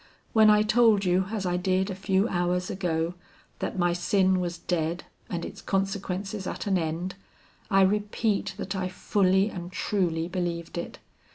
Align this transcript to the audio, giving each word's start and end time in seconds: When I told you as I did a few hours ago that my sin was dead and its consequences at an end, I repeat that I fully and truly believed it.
When 0.33 0.49
I 0.49 0.63
told 0.63 1.05
you 1.05 1.27
as 1.29 1.45
I 1.45 1.57
did 1.57 1.91
a 1.91 1.93
few 1.93 2.27
hours 2.27 2.71
ago 2.71 3.13
that 3.59 3.77
my 3.77 3.93
sin 3.93 4.39
was 4.39 4.57
dead 4.57 5.03
and 5.29 5.45
its 5.45 5.61
consequences 5.61 6.47
at 6.47 6.65
an 6.65 6.75
end, 6.79 7.13
I 7.69 7.83
repeat 7.83 8.55
that 8.57 8.75
I 8.75 8.87
fully 8.89 9.51
and 9.51 9.71
truly 9.71 10.27
believed 10.27 10.79
it. 10.79 10.97